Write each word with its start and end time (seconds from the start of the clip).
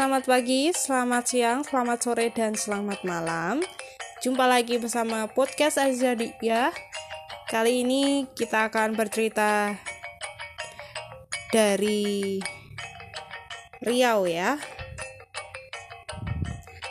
Selamat 0.00 0.24
pagi, 0.24 0.72
selamat 0.72 1.24
siang, 1.28 1.60
selamat 1.60 1.98
sore, 2.00 2.32
dan 2.32 2.56
selamat 2.56 3.04
malam. 3.04 3.60
Jumpa 4.24 4.48
lagi 4.48 4.80
bersama 4.80 5.28
podcast 5.28 5.76
Azadi 5.76 6.32
ya. 6.40 6.72
Kali 7.52 7.84
ini 7.84 8.24
kita 8.32 8.72
akan 8.72 8.96
bercerita 8.96 9.76
dari 11.52 12.40
Riau 13.84 14.24
ya. 14.24 14.56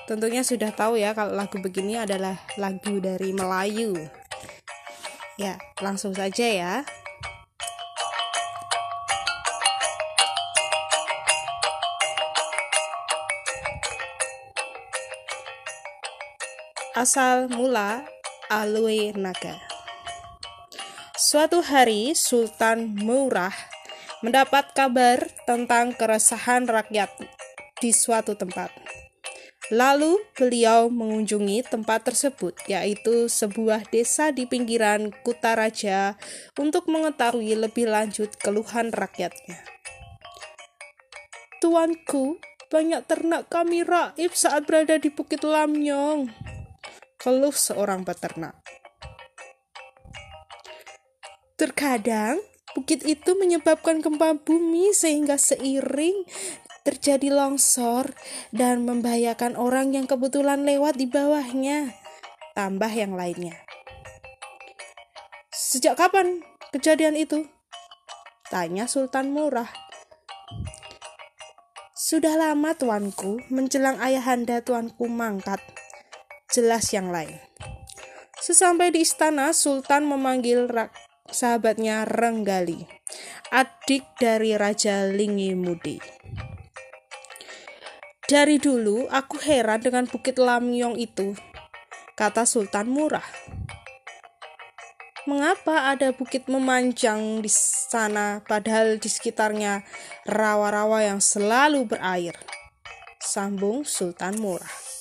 Tentunya 0.05 0.45
sudah 0.45 0.70
tahu 0.70 1.02
ya 1.02 1.17
kalau 1.17 1.34
lagu 1.34 1.58
begini 1.58 1.98
adalah 1.98 2.38
lagu 2.62 3.02
dari 3.02 3.34
Melayu. 3.34 3.98
Ya, 5.41 5.58
langsung 5.81 6.14
saja 6.14 6.45
ya. 6.45 6.86
Asal 17.00 17.47
mula 17.47 18.03
Alwe 18.52 19.16
Naga. 19.16 19.55
Suatu 21.16 21.64
hari 21.64 22.11
Sultan 22.11 22.91
Murah 22.91 23.56
mendapat 24.19 24.75
kabar 24.75 25.23
tentang 25.47 25.95
keresahan 25.95 26.67
rakyat 26.67 27.08
di 27.80 27.95
suatu 27.95 28.36
tempat. 28.36 28.75
Lalu 29.72 30.19
beliau 30.36 30.91
mengunjungi 30.91 31.72
tempat 31.72 32.03
tersebut, 32.03 32.59
yaitu 32.67 33.31
sebuah 33.31 33.88
desa 33.88 34.36
di 34.36 34.44
pinggiran 34.44 35.16
Kutaraja, 35.23 36.19
untuk 36.59 36.91
mengetahui 36.91 37.56
lebih 37.56 37.88
lanjut 37.88 38.36
keluhan 38.44 38.91
rakyatnya. 38.91 39.63
Tuanku, 41.63 42.44
banyak 42.67 43.08
ternak 43.08 43.47
kami 43.47 43.88
raib 43.88 44.36
saat 44.36 44.67
berada 44.67 45.00
di 45.00 45.08
Bukit 45.08 45.47
Lamnyong 45.47 46.50
keluh 47.20 47.52
seorang 47.52 48.08
peternak. 48.08 48.56
Terkadang, 51.59 52.39
bukit 52.72 53.03
itu 53.03 53.36
menyebabkan 53.36 54.00
gempa 54.00 54.39
bumi 54.39 54.95
sehingga 54.95 55.36
seiring 55.36 56.23
terjadi 56.88 57.36
longsor 57.36 58.16
dan 58.56 58.88
membahayakan 58.88 59.59
orang 59.59 59.92
yang 59.92 60.08
kebetulan 60.08 60.64
lewat 60.64 60.95
di 60.95 61.12
bawahnya. 61.12 61.92
Tambah 62.56 62.92
yang 62.95 63.20
lainnya. 63.20 63.59
Sejak 65.52 66.00
kapan 66.00 66.40
kejadian 66.72 67.20
itu? 67.20 67.44
Tanya 68.47 68.88
Sultan 68.88 69.36
Murah. 69.36 69.70
Sudah 71.94 72.40
lama 72.40 72.74
tuanku, 72.74 73.44
menjelang 73.53 74.01
ayahanda 74.01 74.66
tuanku 74.66 75.06
mangkat, 75.06 75.62
jelas 76.50 76.90
yang 76.92 77.14
lain. 77.14 77.38
Sesampai 78.40 78.90
di 78.90 79.06
istana, 79.06 79.54
Sultan 79.54 80.10
memanggil 80.10 80.66
sahabatnya 81.30 82.08
Renggali, 82.10 82.88
adik 83.54 84.06
dari 84.18 84.58
Raja 84.58 85.06
Lingi 85.06 85.54
Mudi. 85.54 86.02
Dari 88.30 88.62
dulu 88.62 89.10
aku 89.10 89.42
heran 89.42 89.82
dengan 89.82 90.06
Bukit 90.06 90.38
Lamyong 90.38 90.98
itu, 91.02 91.34
kata 92.14 92.46
Sultan 92.46 92.90
Murah. 92.90 93.26
Mengapa 95.30 95.94
ada 95.94 96.10
bukit 96.10 96.50
memanjang 96.50 97.46
di 97.46 97.52
sana 97.54 98.42
padahal 98.42 98.98
di 98.98 99.06
sekitarnya 99.06 99.86
rawa-rawa 100.26 101.06
yang 101.06 101.22
selalu 101.22 101.86
berair? 101.86 102.34
Sambung 103.22 103.86
Sultan 103.86 104.42
Murah. 104.42 104.99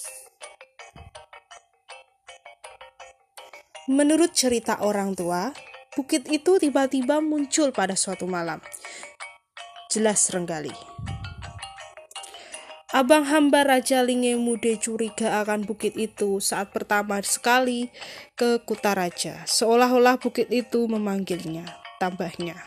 Menurut 3.89 4.37
cerita 4.37 4.85
orang 4.85 5.17
tua, 5.17 5.49
bukit 5.97 6.29
itu 6.29 6.61
tiba-tiba 6.61 7.25
muncul 7.25 7.73
pada 7.73 7.97
suatu 7.97 8.29
malam. 8.29 8.61
Jelas 9.89 10.29
Renggali. 10.29 10.77
Abang 12.93 13.25
hamba 13.25 13.65
Raja 13.65 14.05
Linge 14.05 14.37
Mude 14.37 14.77
curiga 14.77 15.41
akan 15.41 15.65
bukit 15.65 15.97
itu 15.97 16.37
saat 16.37 16.69
pertama 16.69 17.17
sekali 17.25 17.89
ke 18.37 18.61
Kutaraja, 18.61 19.49
seolah-olah 19.49 20.21
bukit 20.21 20.53
itu 20.53 20.85
memanggilnya, 20.85 21.65
tambahnya. 21.97 22.61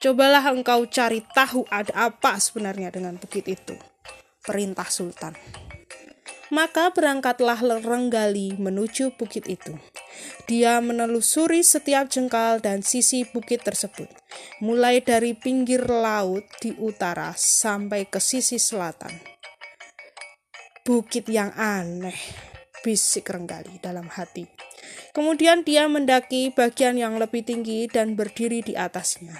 Cobalah 0.00 0.48
engkau 0.48 0.88
cari 0.88 1.20
tahu 1.36 1.68
ada 1.68 2.08
apa 2.08 2.40
sebenarnya 2.40 2.88
dengan 2.88 3.20
bukit 3.20 3.44
itu. 3.44 3.76
Perintah 4.40 4.88
Sultan. 4.88 5.36
Maka 6.48 6.88
berangkatlah 6.96 7.60
Renggali 7.60 8.56
menuju 8.56 9.12
bukit 9.20 9.44
itu. 9.52 9.76
Dia 10.48 10.80
menelusuri 10.80 11.60
setiap 11.60 12.08
jengkal 12.08 12.64
dan 12.64 12.80
sisi 12.80 13.28
bukit 13.28 13.60
tersebut, 13.60 14.08
mulai 14.64 15.04
dari 15.04 15.36
pinggir 15.36 15.84
laut 15.84 16.48
di 16.64 16.72
utara 16.80 17.36
sampai 17.36 18.08
ke 18.08 18.16
sisi 18.16 18.56
selatan. 18.56 19.12
Bukit 20.88 21.28
yang 21.28 21.52
aneh, 21.52 22.16
bisik 22.80 23.28
Renggali 23.28 23.76
dalam 23.84 24.08
hati. 24.08 24.48
Kemudian 25.12 25.68
dia 25.68 25.84
mendaki 25.84 26.48
bagian 26.56 26.96
yang 26.96 27.20
lebih 27.20 27.44
tinggi 27.44 27.84
dan 27.92 28.16
berdiri 28.16 28.64
di 28.64 28.72
atasnya. 28.72 29.36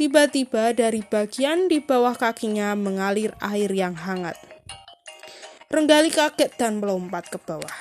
Tiba-tiba 0.00 0.72
dari 0.72 1.04
bagian 1.04 1.68
di 1.68 1.84
bawah 1.84 2.16
kakinya 2.16 2.72
mengalir 2.72 3.36
air 3.44 3.68
yang 3.68 3.92
hangat. 3.92 4.51
Renggali 5.72 6.12
kaget 6.12 6.52
dan 6.60 6.84
melompat 6.84 7.32
ke 7.32 7.40
bawah. 7.40 7.72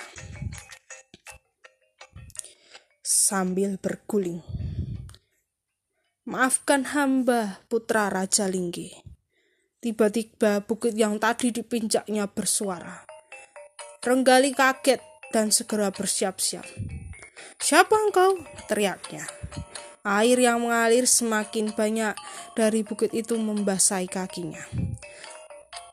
Sambil 3.03 3.75
berguling. 3.75 4.40
Maafkan 6.24 6.88
hamba, 6.96 7.59
putra 7.68 8.07
Raja 8.07 8.47
Linggi. 8.47 8.96
Tiba-tiba 9.84 10.63
bukit 10.63 10.96
yang 10.96 11.19
tadi 11.19 11.51
dipinjaknya 11.51 12.31
bersuara. 12.31 13.03
Renggali 14.00 14.56
kaget 14.56 15.03
dan 15.35 15.51
segera 15.51 15.91
bersiap-siap. 15.91 16.63
Siapa 17.59 17.91
engkau? 18.07 18.40
teriaknya. 18.72 19.28
Air 20.07 20.40
yang 20.40 20.63
mengalir 20.63 21.03
semakin 21.03 21.75
banyak 21.75 22.16
dari 22.56 22.88
bukit 22.88 23.12
itu 23.12 23.35
membasahi 23.35 24.07
kakinya 24.07 24.63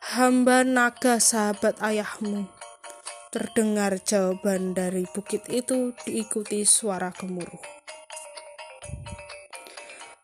hamba 0.09 0.65
naga 0.65 1.21
sahabat 1.21 1.85
ayahmu. 1.85 2.49
Terdengar 3.29 4.01
jawaban 4.01 4.73
dari 4.73 5.05
bukit 5.13 5.45
itu 5.53 5.93
diikuti 6.09 6.65
suara 6.65 7.13
gemuruh. 7.13 7.61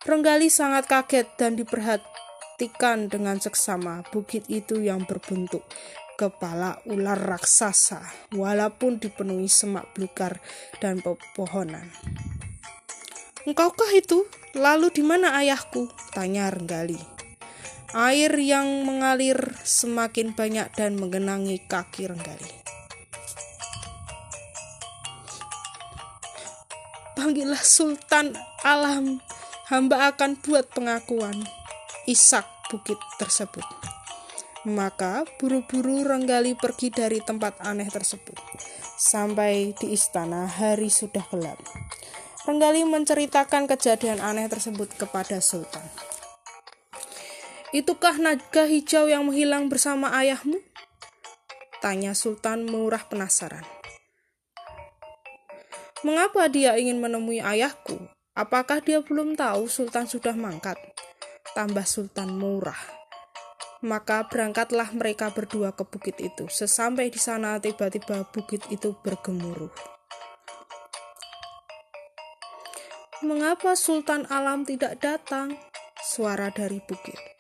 Renggali 0.09 0.49
sangat 0.49 0.89
kaget 0.89 1.29
dan 1.37 1.61
diperhatikan 1.61 3.13
dengan 3.13 3.37
seksama 3.37 4.01
bukit 4.09 4.49
itu 4.49 4.81
yang 4.81 5.05
berbentuk 5.05 5.61
kepala 6.17 6.81
ular 6.89 7.21
raksasa 7.21 8.01
walaupun 8.33 8.97
dipenuhi 8.97 9.53
semak 9.53 9.93
belukar 9.93 10.41
dan 10.81 11.05
pepohonan. 11.05 11.93
Engkaukah 13.45 13.93
itu? 13.93 14.25
Lalu 14.57 14.89
di 14.97 15.05
mana 15.05 15.37
ayahku? 15.37 15.93
Tanya 16.17 16.49
Renggali. 16.49 17.14
Air 17.95 18.35
yang 18.43 18.83
mengalir 18.83 19.55
semakin 19.63 20.35
banyak 20.35 20.67
dan 20.75 20.99
menggenangi 20.99 21.63
kaki 21.63 22.11
Renggali. 22.11 22.51
Panggillah 27.15 27.63
Sultan 27.63 28.35
Alam, 28.67 29.23
hamba 29.71 30.11
akan 30.11 30.35
buat 30.43 30.75
pengakuan. 30.75 31.39
Isak 32.11 32.43
bukit 32.67 32.99
tersebut. 33.23 33.63
Maka 34.67 35.23
buru-buru 35.39 36.03
Renggali 36.03 36.59
pergi 36.59 36.91
dari 36.91 37.23
tempat 37.23 37.63
aneh 37.63 37.87
tersebut. 37.87 38.35
Sampai 38.99 39.71
di 39.79 39.95
istana 39.95 40.51
hari 40.51 40.91
sudah 40.91 41.23
gelap. 41.31 41.63
Renggali 42.43 42.83
menceritakan 42.83 43.71
kejadian 43.71 44.19
aneh 44.19 44.51
tersebut 44.51 44.91
kepada 44.99 45.39
Sultan. 45.39 46.14
Itukah 47.75 48.23
naga 48.23 48.71
hijau 48.71 49.11
yang 49.11 49.27
menghilang 49.27 49.67
bersama 49.67 50.15
ayahmu? 50.15 50.63
Tanya 51.83 52.15
Sultan 52.15 52.71
Murah 52.71 53.03
penasaran. 53.11 53.67
Mengapa 56.07 56.47
dia 56.47 56.79
ingin 56.79 57.03
menemui 57.03 57.43
ayahku? 57.43 57.99
Apakah 58.39 58.79
dia 58.79 59.03
belum 59.03 59.35
tahu 59.35 59.67
Sultan 59.67 60.07
sudah 60.07 60.39
mangkat? 60.39 60.79
Tambah 61.59 61.83
Sultan 61.83 62.39
Murah. 62.39 62.79
Maka 63.83 64.23
berangkatlah 64.31 64.95
mereka 64.95 65.35
berdua 65.35 65.75
ke 65.75 65.83
bukit 65.83 66.23
itu. 66.23 66.47
Sesampai 66.47 67.11
di 67.11 67.19
sana 67.19 67.59
tiba-tiba 67.59 68.23
bukit 68.31 68.63
itu 68.71 68.95
bergemuruh. 69.03 69.75
Mengapa 73.27 73.75
Sultan 73.75 74.31
Alam 74.31 74.63
tidak 74.63 75.03
datang? 75.03 75.59
Suara 75.99 76.55
dari 76.55 76.79
bukit. 76.79 77.34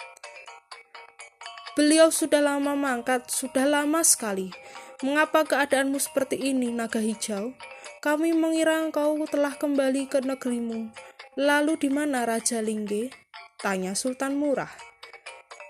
Beliau 1.74 2.14
sudah 2.14 2.38
lama 2.38 2.78
mangkat, 2.78 3.26
sudah 3.26 3.66
lama 3.66 4.06
sekali. 4.06 4.54
Mengapa 5.02 5.42
keadaanmu 5.42 5.98
seperti 5.98 6.38
ini, 6.38 6.70
naga 6.70 7.02
hijau? 7.02 7.50
Kami 7.98 8.30
mengira 8.30 8.78
engkau 8.78 9.18
telah 9.26 9.58
kembali 9.58 10.06
ke 10.06 10.22
negerimu. 10.22 10.94
Lalu 11.34 11.74
di 11.74 11.90
mana 11.90 12.22
Raja 12.22 12.62
Lingge? 12.62 13.10
Tanya 13.58 13.98
Sultan 13.98 14.38
Murah. 14.38 14.70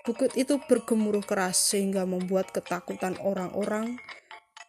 Bukit 0.05 0.37
itu 0.37 0.61
bergemuruh 0.69 1.25
keras 1.25 1.73
sehingga 1.73 2.05
membuat 2.05 2.53
ketakutan 2.53 3.17
orang-orang 3.25 3.97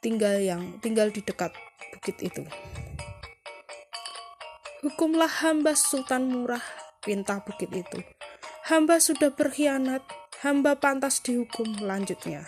tinggal 0.01 0.41
yang 0.41 0.81
tinggal 0.81 1.13
di 1.13 1.21
dekat 1.21 1.53
bukit 1.93 2.17
itu. 2.25 2.49
Hukumlah 4.81 5.29
hamba 5.45 5.77
Sultan 5.77 6.33
Murah, 6.33 6.65
pinta 7.05 7.45
bukit 7.45 7.69
itu. 7.77 8.01
Hamba 8.73 8.97
sudah 9.05 9.35
berkhianat, 9.37 10.01
hamba 10.47 10.79
pantas 10.79 11.19
dihukum 11.27 11.83
lanjutnya. 11.83 12.47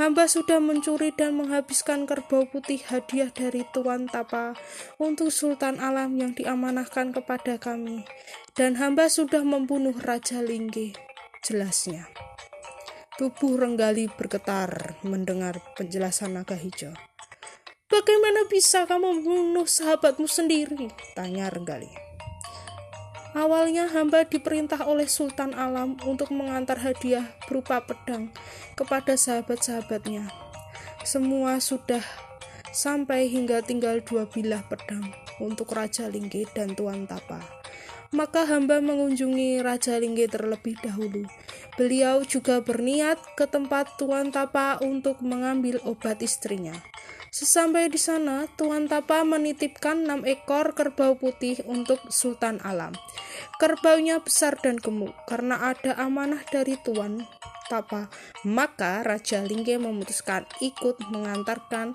Hamba 0.00 0.24
sudah 0.24 0.62
mencuri 0.64 1.12
dan 1.12 1.36
menghabiskan 1.36 2.08
kerbau 2.08 2.48
putih 2.48 2.80
hadiah 2.88 3.28
dari 3.28 3.68
Tuan 3.74 4.08
Tapa 4.08 4.56
untuk 4.96 5.28
Sultan 5.28 5.76
Alam 5.76 6.16
yang 6.16 6.32
diamanahkan 6.32 7.12
kepada 7.12 7.60
kami. 7.60 8.08
Dan 8.56 8.80
hamba 8.80 9.12
sudah 9.12 9.44
membunuh 9.44 9.92
Raja 9.92 10.40
Lingge, 10.40 10.96
jelasnya. 11.44 12.08
Tubuh 13.20 13.60
Renggali 13.60 14.08
bergetar 14.08 14.96
mendengar 15.04 15.60
penjelasan 15.76 16.38
naga 16.38 16.56
hijau. 16.56 16.94
Bagaimana 17.90 18.46
bisa 18.48 18.86
kamu 18.88 19.20
membunuh 19.20 19.66
sahabatmu 19.66 20.30
sendiri? 20.30 20.88
Tanya 21.18 21.50
Renggali. 21.50 22.07
Awalnya 23.36 23.92
hamba 23.92 24.24
diperintah 24.24 24.88
oleh 24.88 25.04
Sultan 25.04 25.52
Alam 25.52 26.00
untuk 26.08 26.32
mengantar 26.32 26.80
hadiah 26.80 27.28
berupa 27.44 27.84
pedang 27.84 28.32
kepada 28.72 29.20
sahabat-sahabatnya. 29.20 30.32
Semua 31.04 31.60
sudah 31.60 32.00
sampai 32.72 33.28
hingga 33.28 33.60
tinggal 33.60 34.00
dua 34.00 34.24
bilah 34.28 34.64
pedang 34.64 35.12
untuk 35.44 35.68
Raja 35.76 36.08
Lingge 36.08 36.48
dan 36.56 36.72
Tuan 36.72 37.04
Tapa. 37.04 37.57
Maka 38.08 38.48
hamba 38.48 38.80
mengunjungi 38.80 39.60
Raja 39.60 40.00
Lingge 40.00 40.32
terlebih 40.32 40.80
dahulu. 40.80 41.28
Beliau 41.76 42.24
juga 42.24 42.64
berniat 42.64 43.20
ke 43.36 43.44
tempat 43.44 44.00
Tuan 44.00 44.32
Tapa 44.32 44.80
untuk 44.80 45.20
mengambil 45.20 45.76
obat 45.84 46.24
istrinya. 46.24 46.72
Sesampai 47.28 47.92
di 47.92 48.00
sana, 48.00 48.48
Tuan 48.56 48.88
Tapa 48.88 49.20
menitipkan 49.28 50.08
enam 50.08 50.24
ekor 50.24 50.72
kerbau 50.72 51.20
putih 51.20 51.60
untuk 51.68 52.00
Sultan 52.08 52.56
Alam. 52.64 52.96
Kerbaunya 53.60 54.24
besar 54.24 54.56
dan 54.56 54.80
gemuk 54.80 55.12
karena 55.28 55.76
ada 55.76 55.92
amanah 56.00 56.40
dari 56.48 56.80
Tuan 56.80 57.28
Tapa. 57.68 58.08
Maka 58.48 59.04
Raja 59.04 59.44
Lingge 59.44 59.76
memutuskan 59.76 60.48
ikut 60.64 60.96
mengantarkan 61.12 61.92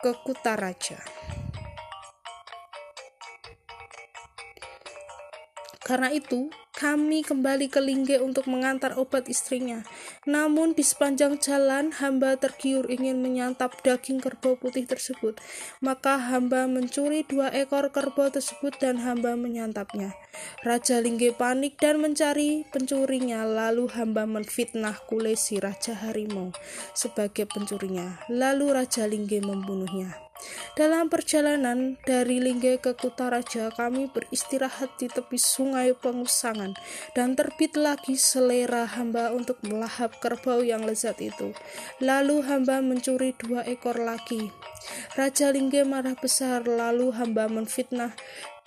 ke 0.00 0.10
Kutaraja. 0.24 1.04
Karena 5.88 6.12
itu, 6.12 6.52
kami 6.76 7.24
kembali 7.24 7.72
ke 7.72 7.80
Lingge 7.80 8.20
untuk 8.20 8.44
mengantar 8.44 9.00
obat 9.00 9.24
istrinya. 9.24 9.80
Namun 10.28 10.76
di 10.76 10.84
sepanjang 10.84 11.40
jalan 11.40 11.96
hamba 11.96 12.36
tergiur 12.36 12.92
ingin 12.92 13.24
menyantap 13.24 13.80
daging 13.80 14.20
kerbau 14.20 14.60
putih 14.60 14.84
tersebut. 14.84 15.40
Maka 15.80 16.20
hamba 16.20 16.68
mencuri 16.68 17.24
dua 17.24 17.48
ekor 17.56 17.88
kerbau 17.88 18.28
tersebut 18.28 18.76
dan 18.76 19.00
hamba 19.00 19.32
menyantapnya. 19.32 20.12
Raja 20.60 21.00
Lingge 21.00 21.32
panik 21.32 21.80
dan 21.80 22.04
mencari 22.04 22.68
pencurinya. 22.68 23.48
Lalu 23.48 23.88
hamba 23.96 24.28
menfitnah 24.28 25.00
Kulesi 25.08 25.56
Raja 25.56 25.96
Harimau 25.96 26.52
sebagai 26.92 27.48
pencurinya. 27.48 28.28
Lalu 28.28 28.76
Raja 28.76 29.08
Lingge 29.08 29.40
membunuhnya. 29.40 30.27
Dalam 30.78 31.10
perjalanan 31.10 31.98
dari 32.06 32.38
Lingge 32.38 32.78
ke 32.78 32.94
Kutaraja, 32.94 33.74
kami 33.74 34.06
beristirahat 34.06 34.94
di 34.96 35.10
tepi 35.10 35.34
sungai 35.34 35.92
Pengusangan, 35.98 36.78
dan 37.18 37.34
terbit 37.34 37.74
lagi 37.74 38.14
selera 38.14 38.86
hamba 38.86 39.34
untuk 39.34 39.58
melahap 39.66 40.14
kerbau 40.22 40.62
yang 40.62 40.86
lezat 40.86 41.18
itu. 41.18 41.50
Lalu 41.98 42.46
hamba 42.46 42.78
mencuri 42.78 43.34
dua 43.34 43.66
ekor 43.66 43.98
lagi. 43.98 44.54
Raja 45.18 45.50
Lingge 45.50 45.82
marah 45.82 46.14
besar, 46.14 46.62
lalu 46.64 47.10
hamba 47.10 47.50
menfitnah 47.50 48.14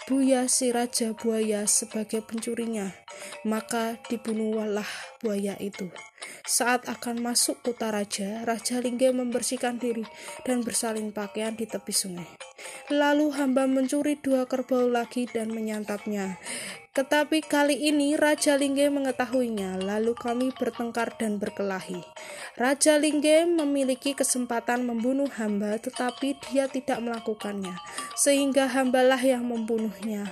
Buya 0.09 0.49
si 0.49 0.73
Raja 0.73 1.13
Buaya 1.13 1.69
sebagai 1.69 2.25
pencurinya, 2.25 2.89
maka 3.45 4.01
dibunuhlah 4.09 4.89
buaya 5.21 5.53
itu. 5.61 5.93
Saat 6.51 6.91
akan 6.91 7.23
masuk 7.23 7.63
kota 7.63 7.95
raja, 7.95 8.43
Raja 8.43 8.83
Lingge 8.83 9.07
membersihkan 9.15 9.79
diri 9.79 10.03
dan 10.43 10.67
bersalin 10.67 11.15
pakaian 11.15 11.55
di 11.55 11.63
tepi 11.63 11.95
sungai. 11.95 12.27
Lalu 12.91 13.31
hamba 13.39 13.71
mencuri 13.71 14.19
dua 14.19 14.43
kerbau 14.43 14.91
lagi 14.91 15.31
dan 15.31 15.55
menyantapnya. 15.55 16.35
Tetapi 16.91 17.47
kali 17.47 17.87
ini 17.87 18.19
Raja 18.19 18.59
Lingge 18.59 18.91
mengetahuinya, 18.91 19.79
lalu 19.79 20.11
kami 20.11 20.51
bertengkar 20.51 21.15
dan 21.15 21.39
berkelahi. 21.39 22.03
Raja 22.59 22.99
Lingge 22.99 23.47
memiliki 23.47 24.11
kesempatan 24.11 24.83
membunuh 24.83 25.31
hamba, 25.39 25.79
tetapi 25.79 26.35
dia 26.51 26.67
tidak 26.67 26.99
melakukannya, 26.99 27.79
sehingga 28.19 28.67
hambalah 28.67 29.23
yang 29.23 29.47
membunuhnya. 29.47 30.27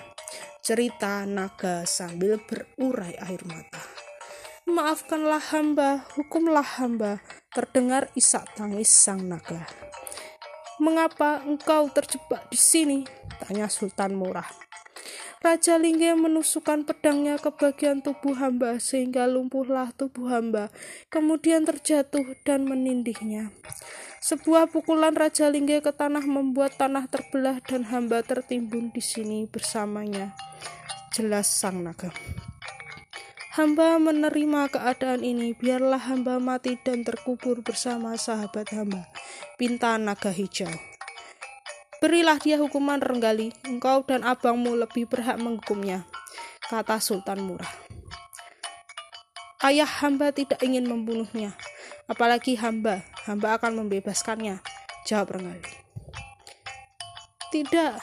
Cerita 0.60 1.24
naga 1.24 1.88
sambil 1.88 2.44
berurai 2.44 3.16
air 3.24 3.40
mata. 3.48 4.09
Maafkanlah 4.70 5.42
hamba, 5.50 6.06
hukumlah 6.14 6.78
hamba, 6.78 7.18
terdengar 7.50 8.06
isak 8.14 8.46
tangis 8.54 8.94
sang 8.94 9.26
naga. 9.26 9.66
Mengapa 10.78 11.42
engkau 11.42 11.90
terjebak 11.90 12.46
di 12.54 12.60
sini? 12.62 13.02
Tanya 13.42 13.66
Sultan 13.66 14.14
Murah. 14.14 14.46
Raja 15.42 15.82
Lingge 15.82 16.14
menusukkan 16.14 16.86
pedangnya 16.86 17.42
ke 17.42 17.50
bagian 17.50 18.06
tubuh 18.06 18.38
hamba 18.38 18.78
sehingga 18.78 19.26
lumpuhlah 19.26 19.90
tubuh 19.98 20.30
hamba, 20.30 20.70
kemudian 21.10 21.66
terjatuh 21.66 22.38
dan 22.46 22.70
menindihnya. 22.70 23.50
Sebuah 24.22 24.70
pukulan 24.70 25.18
Raja 25.18 25.50
Lingge 25.50 25.82
ke 25.82 25.90
tanah 25.90 26.22
membuat 26.30 26.78
tanah 26.78 27.10
terbelah 27.10 27.58
dan 27.66 27.90
hamba 27.90 28.22
tertimbun 28.22 28.94
di 28.94 29.02
sini 29.02 29.50
bersamanya. 29.50 30.38
Jelas 31.10 31.50
sang 31.50 31.82
naga. 31.82 32.14
Hamba 33.60 34.00
menerima 34.00 34.72
keadaan 34.72 35.20
ini, 35.20 35.52
biarlah 35.52 36.00
hamba 36.00 36.40
mati 36.40 36.80
dan 36.80 37.04
terkubur 37.04 37.60
bersama 37.60 38.16
sahabat 38.16 38.72
hamba. 38.72 39.04
Pinta 39.60 40.00
naga 40.00 40.32
hijau. 40.32 40.72
Berilah 42.00 42.40
dia 42.40 42.56
hukuman 42.56 43.04
renggali, 43.04 43.52
engkau 43.68 44.08
dan 44.08 44.24
abangmu 44.24 44.80
lebih 44.80 45.12
berhak 45.12 45.36
menghukumnya, 45.44 46.08
kata 46.72 47.04
Sultan 47.04 47.44
Murah. 47.44 47.68
Ayah 49.60 49.92
hamba 50.08 50.32
tidak 50.32 50.64
ingin 50.64 50.88
membunuhnya, 50.88 51.52
apalagi 52.08 52.56
hamba, 52.56 53.04
hamba 53.28 53.60
akan 53.60 53.84
membebaskannya, 53.84 54.64
jawab 55.04 55.36
renggali. 55.36 55.68
Tidak, 57.52 58.00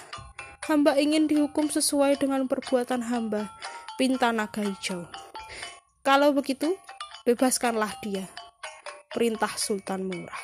hamba 0.68 1.00
ingin 1.00 1.25
dihukum 1.25 1.72
sesuai 1.72 2.20
dengan 2.20 2.44
perbuatan 2.44 3.08
hamba, 3.08 3.56
pinta 3.96 4.36
naga 4.36 4.60
hijau. 4.60 5.08
Kalau 6.06 6.30
begitu, 6.30 6.78
bebaskanlah 7.26 7.98
dia, 7.98 8.30
perintah 9.10 9.50
Sultan 9.58 10.06
Murah. 10.06 10.38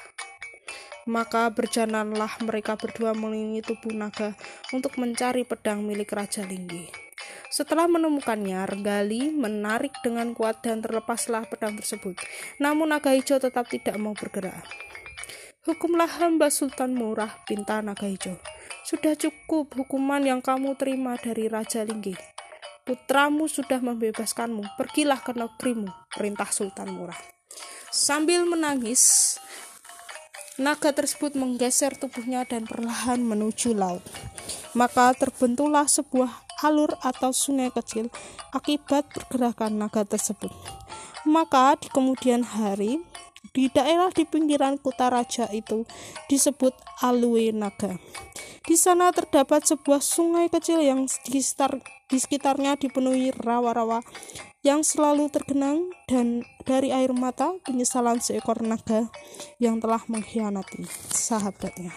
Maka 1.07 1.54
berjalanlah 1.54 2.42
mereka 2.42 2.75
berdua 2.75 3.14
mengelilingi 3.14 3.62
tubuh 3.62 3.95
naga 3.95 4.35
untuk 4.75 4.99
mencari 4.99 5.47
pedang 5.47 5.87
milik 5.87 6.11
Raja 6.11 6.42
Linggi. 6.42 6.90
Setelah 7.47 7.87
menemukannya, 7.87 8.59
Renggali 8.59 9.31
menarik 9.31 9.95
dengan 10.02 10.35
kuat 10.35 10.66
dan 10.66 10.83
terlepaslah 10.83 11.47
pedang 11.47 11.78
tersebut. 11.78 12.19
Namun 12.59 12.90
naga 12.90 13.14
hijau 13.14 13.38
tetap 13.38 13.71
tidak 13.71 13.95
mau 14.02 14.19
bergerak. 14.19 14.66
Hukumlah 15.62 16.11
hamba 16.19 16.50
Sultan 16.50 16.99
Murah, 16.99 17.38
pinta 17.47 17.78
naga 17.87 18.11
hijau. 18.11 18.35
Sudah 18.83 19.14
cukup 19.14 19.78
hukuman 19.78 20.26
yang 20.26 20.42
kamu 20.42 20.75
terima 20.75 21.14
dari 21.14 21.47
Raja 21.47 21.87
Linggi. 21.87 22.41
Putramu 22.83 23.47
sudah 23.47 23.79
membebaskanmu, 23.79 24.75
pergilah 24.75 25.23
ke 25.23 25.31
negerimu, 25.31 25.87
perintah 26.11 26.51
Sultan 26.51 26.91
Murah. 26.91 27.19
Sambil 27.95 28.43
menangis, 28.43 29.37
Naga 30.61 30.93
tersebut 30.93 31.33
menggeser 31.33 31.97
tubuhnya 31.97 32.45
dan 32.45 32.69
perlahan 32.69 33.25
menuju 33.25 33.73
laut. 33.73 34.05
Maka 34.77 35.17
terbentuklah 35.17 35.89
sebuah 35.89 36.29
alur 36.61 36.93
atau 37.01 37.33
sungai 37.33 37.73
kecil 37.73 38.12
akibat 38.53 39.09
pergerakan 39.11 39.81
naga 39.81 40.05
tersebut. 40.05 40.53
Maka 41.25 41.81
di 41.81 41.89
kemudian 41.89 42.45
hari, 42.45 43.01
di 43.57 43.73
daerah 43.73 44.12
di 44.12 44.29
pinggiran 44.29 44.77
Kutaraja 44.77 45.49
itu 45.57 45.89
disebut 46.29 46.77
Alue 47.01 47.51
Naga. 47.51 47.97
Di 48.62 48.79
sana 48.79 49.11
terdapat 49.11 49.67
sebuah 49.67 49.99
sungai 49.99 50.47
kecil 50.47 50.79
yang 50.85 51.11
di, 51.27 51.43
sekitar, 51.43 51.83
di 52.12 52.21
sekitarnya 52.21 52.76
dipenuhi 52.76 53.33
rawa-rawa 53.33 54.04
yang 54.61 54.85
selalu 54.85 55.33
tergenang 55.33 55.88
dan 56.04 56.45
dari 56.69 56.92
air 56.92 57.16
mata 57.16 57.57
penyesalan 57.64 58.21
seekor 58.21 58.61
naga 58.61 59.09
yang 59.57 59.81
telah 59.81 60.04
mengkhianati 60.12 60.85
sahabatnya. 61.09 61.97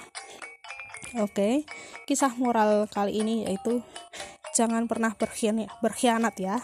Oke, 1.19 1.67
kisah 2.07 2.31
moral 2.39 2.87
kali 2.87 3.19
ini 3.19 3.43
yaitu 3.43 3.83
jangan 4.55 4.87
pernah 4.87 5.11
berkhianat, 5.19 6.35
ya. 6.39 6.63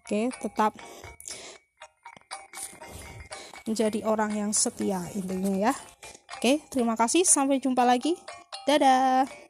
Oke, 0.00 0.32
tetap 0.32 0.72
menjadi 3.68 4.00
orang 4.08 4.32
yang 4.32 4.50
setia 4.56 5.04
intinya 5.12 5.70
ya. 5.70 5.72
Oke, 6.40 6.64
terima 6.72 6.96
kasih. 6.96 7.24
Sampai 7.24 7.60
jumpa 7.60 7.84
lagi. 7.84 8.16
Dadah. 8.64 9.43